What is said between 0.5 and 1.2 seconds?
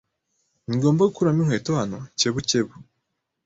Ningomba